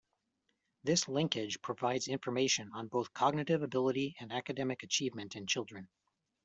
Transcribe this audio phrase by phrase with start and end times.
[0.83, 5.89] This linkage provides information on both cognitive ability and academic achievement in children.